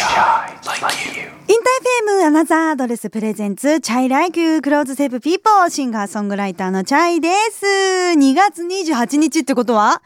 [0.00, 1.24] chay LIKE Q.
[1.24, 1.56] インターエ
[2.06, 7.66] フエムアナザーアドレス presents chay LIKE Q clothes save people シンガーソングライターの chay です。
[7.66, 10.00] 2月28日ってことは？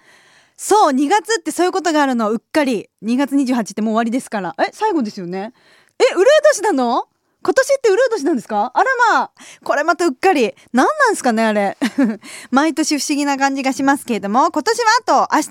[0.56, 2.32] そう2月ってそういうことがあるの。
[2.32, 2.90] うっかり。
[3.04, 4.56] 2月28ってもう終わりですから。
[4.58, 5.52] え最後ですよね。
[6.00, 7.06] えうるう年なの？
[7.44, 8.72] 今年ってうるう年なんですか？
[8.74, 9.30] あらまあ
[9.62, 10.54] これまたうっかり。
[10.72, 11.76] 何なんですかねあれ。
[12.50, 15.48] 毎年不思議な感じがしますけれども今年はあと明日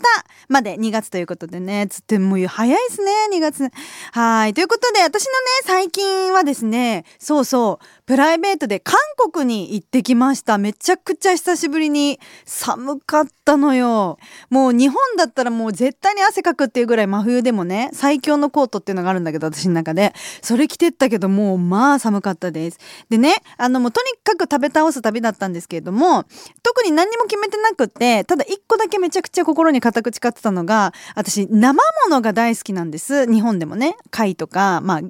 [0.49, 1.87] まで2月ということでね。
[1.89, 3.69] つってもう早いですね2月。
[4.11, 4.53] はい。
[4.53, 8.97] ということで私のね最近はですねそうそうプライベートで韓
[9.31, 10.57] 国に行ってきました。
[10.57, 12.19] めちゃくちゃ久しぶりに。
[12.45, 14.17] 寒かったのよ。
[14.49, 20.13] もう日本だったらもう絶対に汗かくっていうぐらい真冬でもね最強のコートっていうのがあるんだけど私の中で。
[20.41, 22.79] それ着てったけどもうま寒かったです。
[23.09, 26.25] でねあのもうとにかく食べ倒す旅だったんですけれども
[26.63, 31.79] 特に何にも決めてなくってただ一個だけめちゃくちゃ心に固く誓ってたのが私生も
[32.09, 33.31] のが大好きなんです。
[33.31, 35.01] 日本でもね貝とかまあ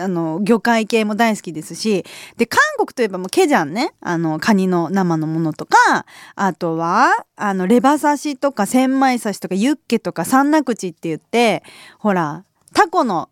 [0.00, 2.04] あの魚介系も大好きですし
[2.36, 11.62] で韓国といえばもうケジャンねあのカニの生のものとかあとはあのレバ刺しとか千枚刺しとかユッケとか三ナ口って言って
[11.98, 13.28] ほらタコの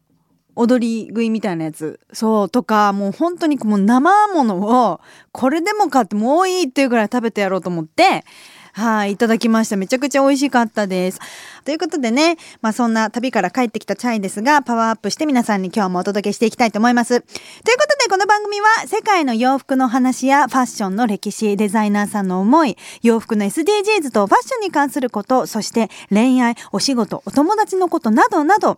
[0.57, 5.01] 踊り食いみたいなやつそうとかもう本当にもう生ものを
[5.33, 8.25] これでもかってもういいっていうぐらい食べてやろうと思って
[8.73, 9.77] はい、いただきました。
[9.77, 11.21] めちゃくちゃ美味しかったです。
[11.65, 17.09] ということでね、まあそんな旅から帰ってきたチャイですが、パワーアップして皆さんに今日もお届けしていきたいと思います。
[17.09, 28.77] ということで、この番組は世界の洋服の話やファッションの歴史、デザイナーさんの思い、洋服の SDGs とファッションに関すること、そして恋愛、お仕事、お友達のことなどなど、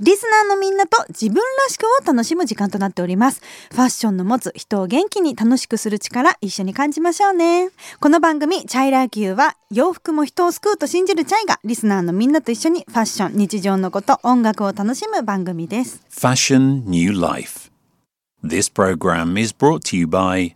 [0.00, 3.40] リスナーのみんなと自分らしくを楽しむ時間となっております。
[3.70, 7.68] ファッションの持つ人を元気に楽しくする力一緒に感じましょうね。
[8.00, 16.00] この番組チャイラー Q は洋服も人を救うと信じる chay がリスナーのみんなと一緒にファッション、日常のこと、音楽を楽しむ番組です。
[16.10, 17.70] Fashion New Life.
[18.42, 20.54] This program is brought to you by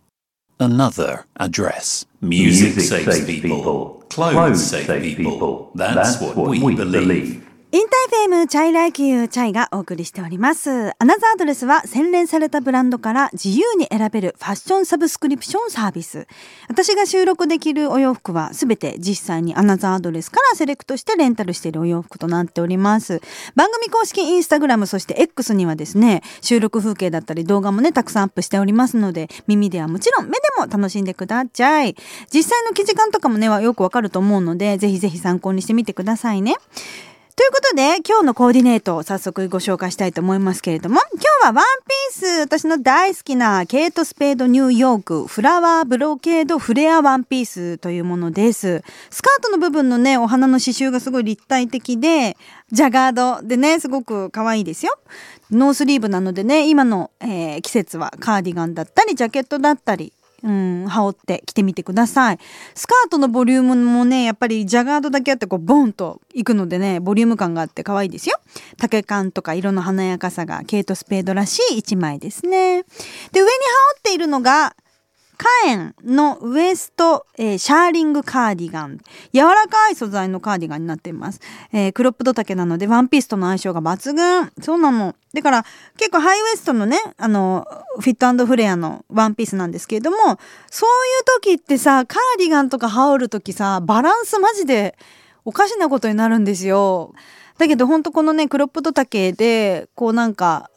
[0.59, 2.05] Another Address.
[2.21, 4.03] Music, saves people.
[4.09, 5.71] Clothes save people.
[5.73, 7.48] That's, what, we, believe.
[7.71, 10.71] インターエフエム chay LIKE Q chay がお送りしております。
[10.71, 16.25] アナザーアドレスは洗練されたブランドから自由に選べるファッションサブスクリプションサービス。
[16.67, 23.21] 私が収録できるお洋服はすべて実際にアナザーアドレスからセレクトしてレンタルしているお洋服となっております。
[23.53, 31.95] 番組公式インスタグラムそして X にはですね、収録風景だったり動画もね、たくさんアップしておりますので、耳ではもちろん目でも楽しんでください。
[32.33, 36.55] 実際の記事感とかもね、はよくわかると思うので、ぜひぜひ参考にしてみてくださいね。
[37.39, 41.65] ということで今日のコーディネートを早速ご紹介したいと思いますけれども今日はワン
[42.11, 48.83] ピース私の大好きなケイト・スペードニューヨークフラワーブロケードフレアワンピースというものです。
[49.09, 52.35] スカートの部分のねお花の刺繍がすごい立体的で
[52.73, 54.99] ジャガードでねすごく可愛いですよ。
[55.49, 60.11] ノースリーブなのでね今の、えー季節はカーディガンだったりジャケットだったり
[60.43, 62.39] うん、羽織って着てみてください。
[62.75, 68.39] スカートのボリュームもね、やっぱりジャガードだけあってこうボンといくのでね、ボリューム感があって可愛いですよ。
[68.77, 72.83] 丈感とか色の華やかさがケイト・スペードらしい一枚ですね。
[73.31, 73.49] で、上に羽織
[73.99, 74.75] っているのが、
[75.39, 78.99] カエンのウエスト、えーシャーリングカーディガン。
[79.33, 81.39] 柔らかい素材のカーディガンになっています。
[81.71, 84.51] えークロップド丈なのでワンピースとの相性が抜群。
[84.61, 85.15] そうなの。
[85.33, 87.65] だから結構ハイウエストのね、あの、
[88.01, 90.17] フィットフレアのワンピースなんですけれども、
[90.69, 94.97] そういう時ってさ、カーディガンとか羽織る時さ、バランスマジで
[95.45, 97.13] おかしなことになるんですよ。
[97.59, 100.71] だけどほんとこのねクロップド丈でこうなんか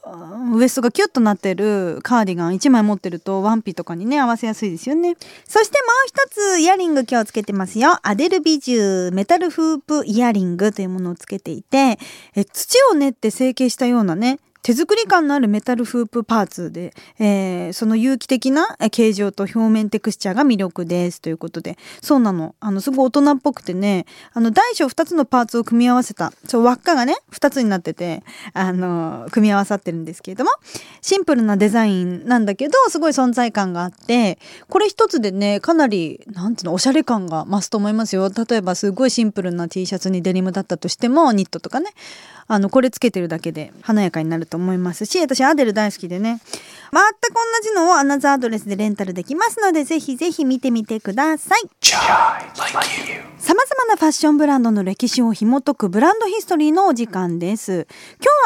[0.53, 5.15] ウエストがキュッとなってるカーディガン1枚持ってるとワンピとかにね合わせやすいですよね。
[5.47, 7.97] そしてもう一つイヤリング今日つけてますよ。
[8.03, 12.01] アデルビジューメタルフープイヤリングというものをつけていて
[12.35, 21.79] え土を練って成形したようなね手作り感のあるメタルフープパーツで、えーその有機的な形状と表面テクスチャーが魅力ですということで。
[22.01, 22.55] そうなの。
[22.61, 24.07] あのすごい大人っぽくてね。
[24.33, 30.51] あの大小2つのパーツを組み合わせたそう輪っかがね2つになっててあの組み合わさってるんですけれども。
[31.01, 34.39] シンプルなデザインなんだけどすごい存在感があって
[34.69, 38.31] これ一つでねかなりなんていうのおしゃれ感が増すと思いますよ。
[38.31, 41.91] 例えばすごいシンプルな T シャツにデニムだったとしてもニットとかね。
[42.49, 46.41] あのこれつけてるだけで華やかになると思いますし私アデル大好きでね。
[46.95, 51.71] 全く同じのをアナザーアドレスでレンタルできますのでぜひぜひ見てみてください.
[53.39, 57.87] さまざまなファッションブランドの歴史を紐解くブランドヒストリーのお時間です。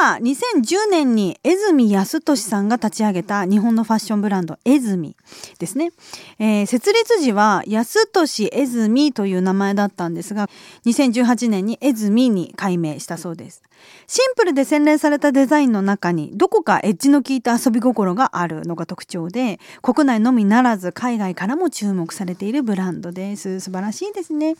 [0.00, 5.16] 今日は2010年に江住康俊さんが立ち上げた日本のファッションブランド江住
[5.58, 5.90] ですね、
[6.38, 10.48] えー設立時は康俊江住という名前だったんですが
[10.86, 13.62] 2018年に江住に改名したそうです
[14.06, 23.60] シンプルで洗練されたデザインの中にどこかエッジの効いた遊び心があるのが特徴で国内のみならず海外からも注目されているブランドです。
[23.60, 24.54] 素晴らしいですね。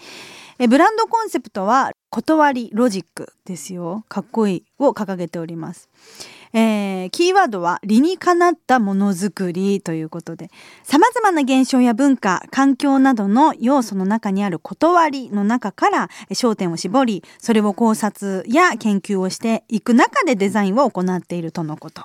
[0.59, 4.05] えブランドコンセプトは断りロジックですよ。
[4.09, 5.89] かっこいいを掲げております。
[6.53, 10.51] えー、キーワードは理にかなったものづくりということで
[10.83, 22.05] 様々な現象や文化環境などの要素の中にある断りの中から焦点を絞りそれを考察や研究をしていく中でデザインを行っているとのこと。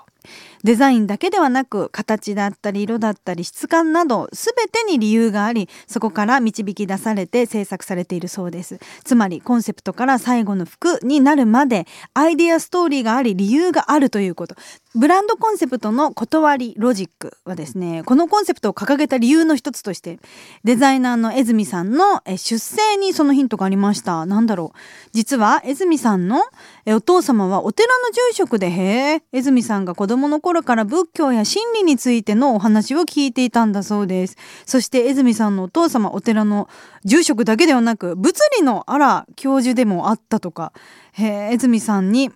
[0.63, 8.79] デザインだけではなく形だったり色だったり質感など全てに理由がありそこから導き出されて制作されているそうです。
[9.03, 14.55] つまりコンセプトから最後の服になるまでアイデアストーリーがあり理由があるということ。
[14.93, 20.19] ブランドコンセプトの断りロジックはですねこのコンセプトを掲げた理由の一つとして
[20.65, 24.25] デザイナーの江住さんの出生にそのヒントがありました。
[24.25, 24.77] なんだろう。
[25.13, 26.41] 実は江住さんの
[26.87, 34.37] お父様はお寺の住職でへえ江住さんが子供の頃頃から仏教や真理についてのお話を聞いていたんだそうです。
[34.65, 36.67] そして江住さんのお父様お寺の
[37.05, 40.73] 住職だけではなく物理のあら教授でもあったとか。
[41.17, 42.31] え江住さんに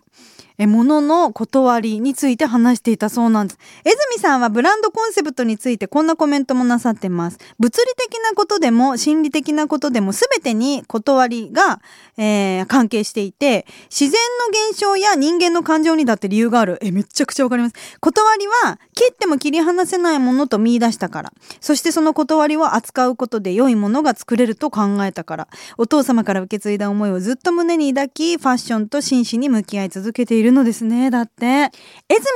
[0.58, 3.60] え物の断りについて話していたそうなんです。
[3.84, 7.38] 江住さんはブランドコンセプトについてこんなコメントもなさってます。
[7.60, 11.82] 物理的なことでも心理的なことでも全てに断りが、
[12.18, 16.80] えー、関係していて、自然の現象や人間の感情にだって理由がある。
[16.82, 17.76] え、めちゃくちゃわかります。
[18.00, 21.34] 断りは切っても切り離せないものと見出したから。
[21.60, 25.48] そしてその断りを扱うことで良いものが作れると考えたから。
[25.78, 31.46] お父様から受け継いだ思いをずっと胸に抱き、ファッションと真摯に向き合い続けているるのですねだって。
[31.46, 31.72] エズ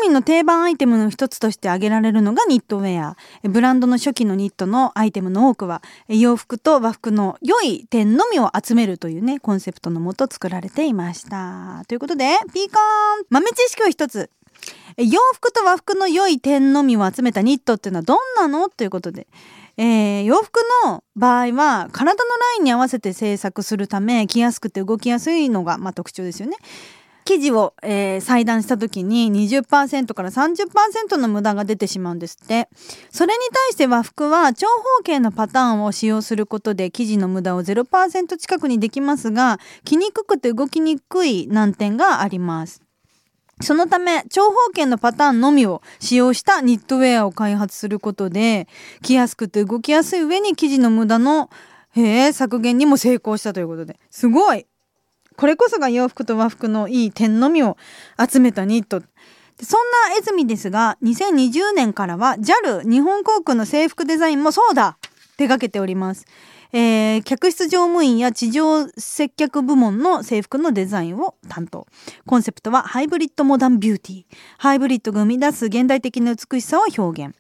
[0.02, 3.16] ミンの定番アイテムの一つとして挙げられるのがニットウェア。
[3.44, 11.84] ブランドの初期のニットのアイテムの多くは洋服と和服の良い点のみを集めるというねコンセプトのもと作られていました。
[11.88, 13.26] ということでピーコーン。
[13.30, 14.30] 豆知識を一つ。
[14.98, 18.68] 洋服と和服の良い点のみを集めたニットっていうのはどんなの？
[18.70, 19.28] ということで。
[19.78, 26.58] えー、洋服の場合は体のラインに合わせて製作するため着やすくて動きやすいのが、まあ、特徴ですよね。
[27.30, 32.70] 生地を、えー、裁断した時に20%から30%の無駄が出てしまうんですって。
[33.12, 42.82] それに対して和服は長方形のパターンを使用することで生地の無駄を0%近くにできますが着にくくて動きにくい難点があります。
[43.62, 48.68] そのため長方形のパターンのみを使用したニットウェアを開発することで
[49.04, 51.52] 着やすくて動きやすい上に生地の無駄の
[51.94, 54.00] 削減にも成功したということで。
[54.10, 54.66] すごい。
[55.40, 57.78] これこそが洋服と和服のいい点のみを
[58.20, 59.02] 集めたニット。
[59.62, 64.98] そんな江住ですが、2020年からは JAL 日本航空の制服デザインもそうだ
[65.40, 66.26] 手掛けております。
[66.74, 71.88] えー、客室乗務員や地上接客部門の制服のデザインを担当。
[72.26, 74.26] コンセプトはハイブリッドモダンビューティー
[74.58, 77.34] ハイブリッドが生み出す現代的な美しさを表現。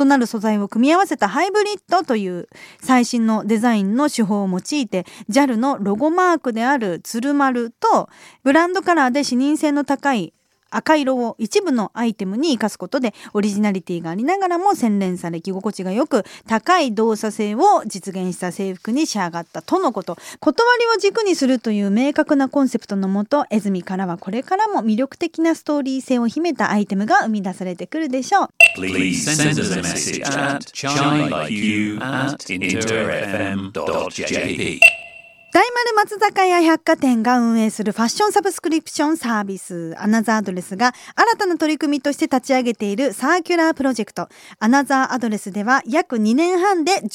[0.00, 2.48] 異なる素材を組み合わせたハイブリッドという
[2.82, 8.10] 最新のデザインの手法を用いて JAL のロゴマークである鶴丸と
[8.44, 10.34] ブランドカラーで視認性の高い
[10.70, 20.16] 赤色を一部のアイテムに生かすことでオリジナリティがありながらも洗練され着心地がよく高い動作性を実現した制服に仕上がったとのこと。
[20.40, 28.48] 断りを軸にするという明確なコンセプトのもと江住からはこれからも魅力的なストーリー性を秘めたアイテムが生み出されてくるでしょう。
[28.76, 30.58] Please send us a message at
[32.00, 32.48] at
[33.70, 34.80] interfm.jp
[35.58, 39.92] 大丸松坂屋百貨店が運営するファッションサブスクリプションサービス。
[39.98, 44.28] アナザーアドレスが新たな取り組みとして立ち上げているサーキュラープロジェクト。
[44.60, 47.08] アナザーアドレスでは約2年半で16万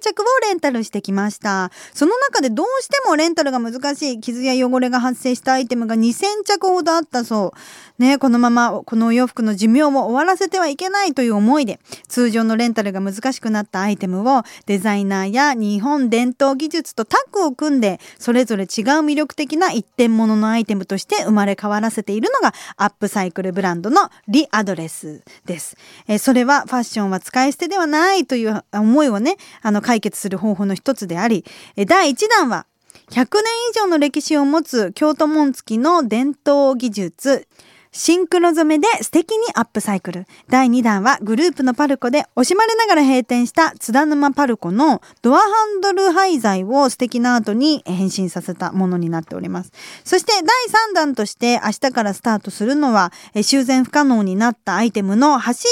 [0.00, 1.70] 着をレンタルしてきました。
[1.94, 4.20] その中でどうしてもレンタルが難しい。
[4.20, 7.58] 傷や汚れが発生したアイテムが2000着ほどあったそう。
[7.98, 18.68] ねこのままこのお洋服の寿命を終わらせてはいけないという思いで通常のレンタルが難しくなったアイテムをデザイナーや日本伝統技術とタッグを組んでそれぞれ違う
[19.04, 25.76] 魅力的な一点物のアイテムとして生まれ変わらせているのがアップサイクルブランドのリアドレスです。
[26.06, 31.44] え、それはファッションは使い捨てではないという思いをねあの解決する方法の一つであり
[31.86, 32.66] 第1弾は
[33.10, 37.48] 100年以上の歴史を持つ京都紋付の伝統技術
[37.92, 40.26] シンクロ染めで素敵にアップサイクル。
[40.48, 45.46] 第2弾はグループのパルコで惜しまれながら閉店した津田沼パルコのドアハ
[45.78, 49.72] ンドル廃材を素敵なアートに変身させたものになっております。
[50.04, 55.66] そして第3弾として明日からスタートするのは修繕不可能になったアイテムの端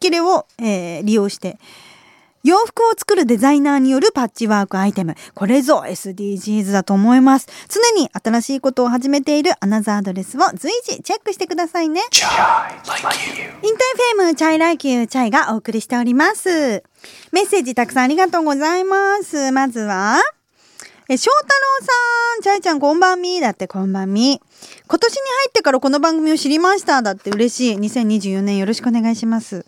[0.00, 1.58] 切れを、えー、利用して
[2.42, 5.14] 洋服を作るデザイナーによるパッチワークアイテム。
[5.34, 7.48] これぞ SDGs だと思います。
[7.68, 12.00] 常に新しいことを始めているアナザーアドレスを随時チェックしてくださいね。
[12.00, 13.62] インターエ
[14.16, 16.82] フエム chay LIKE Q chay がお送りしております。
[17.30, 19.52] メッセージたくさんありがとうございます。
[19.52, 20.22] まずは、
[21.10, 24.40] え、翔太郎さん、 chay ちゃんこんばんみだってこんばんみ。
[24.88, 27.76] 今年に入ってからこの番組を知りましただって嬉しい。
[27.76, 29.66] 2024年よろしくお願いします。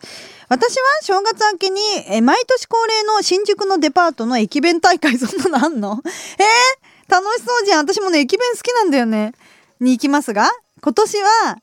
[0.49, 6.03] 私は正月明けに、え毎年恒例の新宿のデパートの駅弁大会、そんなのあんの？
[6.05, 7.81] えー、楽しそうじゃん。
[7.81, 9.33] 私もね、駅弁好きなんだよね。
[9.81, 10.51] に行きますが、
[10.83, 11.59] 今年は、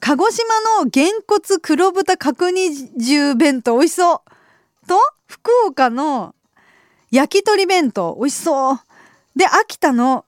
[0.00, 4.22] 鹿児島のげんこつ黒豚角煮重弁当、美味しそ
[4.84, 4.86] う。
[4.88, 6.34] と、福岡の
[7.10, 8.80] 焼き鳥弁当、美味しそう。
[9.36, 10.24] で、秋田の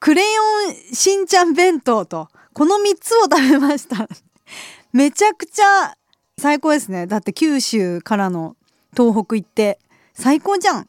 [0.00, 4.08] クレヨンしんちゃん弁当と、この3つを食べました。
[4.92, 5.96] めちゃくちゃ
[6.42, 7.06] 最高ですね。
[7.06, 8.56] だって九州からの
[8.96, 9.78] 東北行って
[10.12, 10.88] 最高じゃん。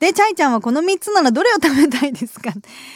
[0.00, 2.50] でチャイちゃんはこの3つならどれを食べたいですか？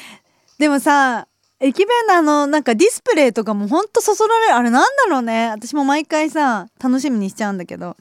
[0.58, 1.26] でもさ
[1.60, 4.54] 駅弁のあのなんかディスプレイとかもほんとそそられる。
[4.54, 5.48] あれなんだろうね。
[5.50, 7.96] 私も毎回さ楽しみにしちゃうんだけど。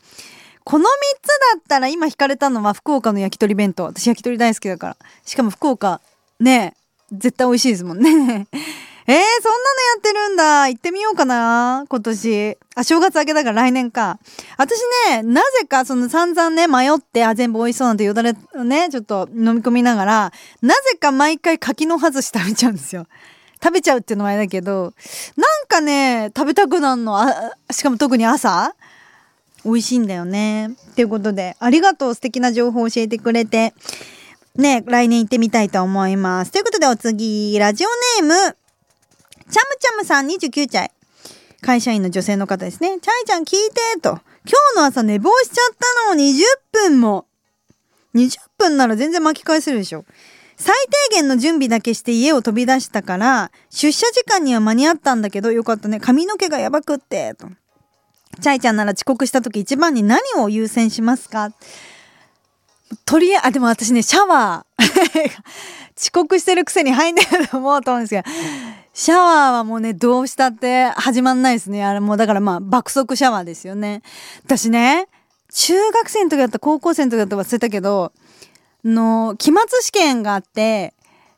[0.63, 0.88] この3
[1.22, 3.84] つだったら今引かれたのは福岡の焼き鳥弁当。
[3.86, 4.98] 私焼き鳥大好きだから。
[5.25, 6.00] しかも福岡
[6.39, 6.74] ね
[7.12, 8.48] え絶対美味しいですもんね。
[9.10, 10.68] えー、そんなのやってるんだ。
[10.68, 11.84] 行ってみようかな。
[11.89, 12.58] 今年。
[12.75, 14.20] あ、正月明けだから来年か。
[14.56, 23.08] 私ね、なぜかその散々ね、迷って、あ、全部美味しそうなんてよだれをね、ちょっと飲み込みながら、なぜか毎回柿の外し食べちゃうんですよ。
[23.63, 24.94] 食べちゃうっていうのはあれだけど、
[25.36, 27.20] なんかね、食べたくなるの。
[27.20, 27.34] あ、
[27.72, 28.75] しかも特に朝
[29.66, 30.68] 美味しいんだよね。
[30.68, 32.13] っていうことで、ありがとう。
[32.13, 33.74] 素敵な情報を教えてくれて。
[34.56, 36.51] ね、来年行ってみたいと思います。
[36.51, 37.88] ということでお次、ラジオ
[38.22, 38.58] ネーム、
[39.51, 40.91] チャムチャムさん29歳。
[41.62, 43.00] 会社員の女性の方ですね。
[43.00, 44.10] チャイちゃん聞いてと。
[44.10, 44.20] 今
[44.75, 45.75] 日の朝寝坊しちゃっ
[46.08, 47.25] たの20分も。
[48.13, 50.06] 20分なら全然巻き返せるでしょ。
[50.56, 50.75] 最
[51.10, 56.00] 低限の準備だけして家を飛び出したから、出社時間には間に合ったんだけど、よかったね。
[56.00, 57.48] 髪の毛がやばくって、と。
[58.41, 61.50] チャイちゃんなら遅刻した時一番に何を優先しますか？
[63.06, 65.32] とりあえず、あ、でも私ね、シャワー。
[66.00, 68.29] 遅刻してるくせに入んねえと思うと思うんですけど、
[69.00, 71.86] シャワーはもうね、どうしたって始まんないですね。
[71.86, 74.01] あれもうだからまあ爆速シャワーですよね。
[74.44, 75.08] 私ね、
[75.53, 78.12] 中学生の時だった、高校生の時だった忘れたけど、
[78.84, 80.94] の、期末試験があって、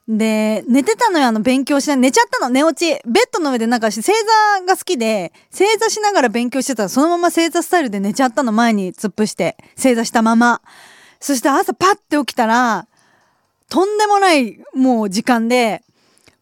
[0.08, 1.98] で、寝てたのよ、あの、勉強しない。
[1.98, 3.00] 寝ちゃったの、寝落ち。
[3.06, 9.56] ベッドの上でなんか、正座が好きで、正座しながら勉強してたら、そのまま正座スタイルで寝ちゃったの、前に突っ伏して。
[9.75, 10.63] 正座したまま。
[11.20, 12.88] そして朝パッて起きたら、
[13.70, 15.84] とんでもないもう時間で、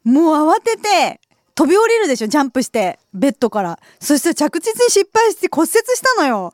[0.10, 1.22] もう慌てて、
[1.56, 3.80] 飛び降りるでしょジャンプして、ベッドから。
[4.00, 6.54] そして着実に失敗して骨折したのよ。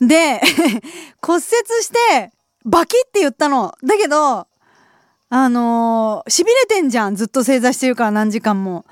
[0.00, 0.40] で、
[1.22, 2.32] 骨折して、
[2.64, 3.74] バキって言ったの。
[3.84, 4.46] だけど、
[5.28, 7.14] あのー、痺れてんじゃん。
[7.14, 8.84] ずっと正座してるから何時間も。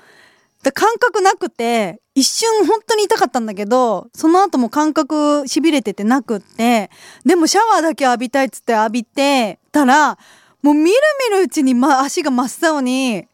[0.63, 6.89] で感覚なくて、一瞬本当に痛かったんだけど、その後も感覚痺れててなくって、
[7.25, 10.17] でもシャワーだけ浴びたいっつって浴びてたら、
[10.63, 10.97] もうみる
[11.29, 13.27] みるうちに、ま、足が真っ青に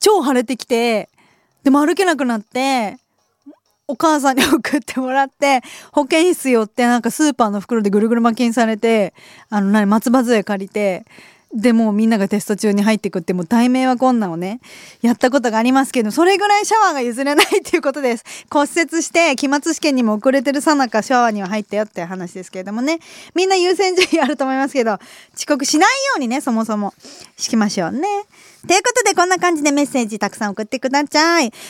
[0.00, 1.08] 超腫れてきて
[1.62, 2.96] でも歩けなくなって
[3.86, 9.14] お母さんに送ってもらって保健室寄ってなんかスーパーの袋でぐるぐる巻きにされて
[9.48, 11.04] あの何松葉杖借りて
[11.52, 14.60] でもうみんながテスト中に入ってくってもう大迷惑女をね
[15.02, 18.24] やったことがありますけどそれぐらいシャワーが譲れないっていうことです。
[18.52, 23.00] 骨折して期末試験にも遅れてるさなかシャワーには入ったよって話ですけれどもね。
[23.34, 24.98] みんな優先順位あると思いますけど
[25.34, 26.94] 遅刻しないようにねそもそも。
[27.36, 28.06] しましょうね。
[28.66, 31.48] ということで、こんな感じでメッセージたくさん送ってください。
[31.48, 31.60] ファッショ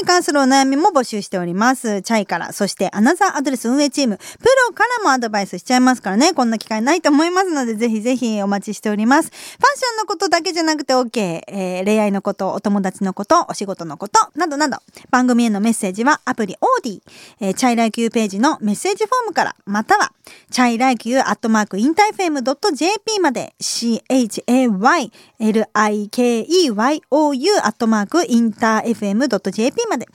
[0.00, 2.00] ンに関するお悩みも募集しております。
[2.00, 4.24] チャイから、そしてアナザーアドレス運営チーム、プ
[4.68, 9.28] ロからもアドバイスしちゃいますからね、こんな機会ないと思いますので、ぜひぜひお待ちしております。
[9.28, 14.78] ファッションのことだけじゃなくて OK、えー、恋愛のこと、お友達のこと、お仕事のこと、などなど、
[15.10, 17.02] 番組へのメッセージはアプリオーディ、
[17.40, 20.12] えー、 chay LIKE Q ページのメッセージフォームから、または、
[20.50, 30.06] chay LIKE Q アットマークインターエフエム .jp まで、CHAYLIK keyu アットマークインター FM.jp まで、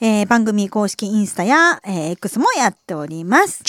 [0.00, 3.62] えー、番組公式インスタや、えー、X もやっております。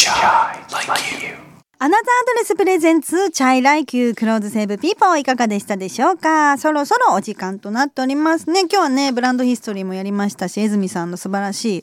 [1.82, 6.58] アナザードレス presents、chay LIKE Q clothes save people いかがでしたでしょうか？
[6.58, 8.62] そろそろお時間となっておりますね。
[8.62, 11.82] 今日はね、ブランドヒストリーもやりましたし、江住さんの素晴らしい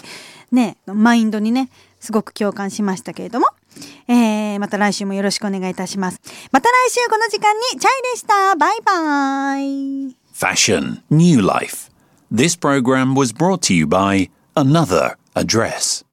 [0.54, 3.46] ね、マインドにね、すごく共感しましたけれども、
[4.08, 6.20] えー、また来週もよろしくお願いいたします。
[6.52, 8.56] また来週この時間にチャイでした。
[8.56, 10.16] バイバイ。
[10.32, 11.90] Fashion, New Life.
[12.30, 16.04] This program was brought to you by Another Address.